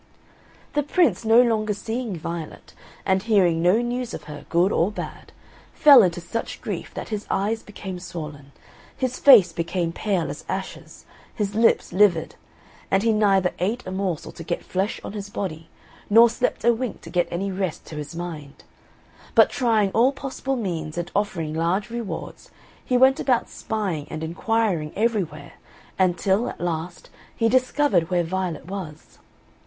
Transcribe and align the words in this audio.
The 0.73 0.81
Prince 0.81 1.23
no 1.25 1.39
longer 1.43 1.75
seeing 1.75 2.15
Violet, 2.17 2.73
and 3.05 3.21
hearing 3.21 3.61
no 3.61 3.83
news 3.83 4.15
of 4.15 4.23
her, 4.23 4.47
good 4.49 4.71
or 4.71 4.91
bad, 4.91 5.31
fell 5.75 6.01
into 6.01 6.19
such 6.19 6.59
grief 6.59 6.91
that 6.95 7.09
his 7.09 7.27
eyes 7.29 7.61
became 7.61 7.99
swollen, 7.99 8.51
his 8.97 9.19
face 9.19 9.53
became 9.53 9.91
pale 9.91 10.31
as 10.31 10.43
ashes, 10.49 11.05
his 11.35 11.53
lips 11.53 11.93
livid; 11.93 12.33
and 12.89 13.03
he 13.03 13.13
neither 13.13 13.53
ate 13.59 13.85
a 13.85 13.91
morsel 13.91 14.31
to 14.31 14.43
get 14.43 14.63
flesh 14.65 14.99
on 15.03 15.13
his 15.13 15.29
body, 15.29 15.69
nor 16.09 16.31
slept 16.31 16.63
a 16.65 16.73
wink 16.73 17.01
to 17.01 17.11
get 17.11 17.27
any 17.29 17.51
rest 17.51 17.85
to 17.85 17.95
his 17.97 18.15
mind. 18.15 18.63
But 19.35 19.51
trying 19.51 19.91
all 19.91 20.11
possible 20.13 20.55
means 20.55 20.97
and 20.97 21.11
offering 21.15 21.53
large 21.53 21.91
rewards, 21.91 22.49
he 22.83 22.97
went 22.97 23.19
about 23.19 23.49
spying 23.49 24.07
and 24.09 24.23
inquiring 24.23 24.93
everywhere 24.95 25.53
until, 25.99 26.49
at 26.49 26.59
last, 26.59 27.11
he 27.35 27.47
discovered 27.47 28.09
where 28.09 28.23
Violet 28.23 28.65
was. 28.65 29.19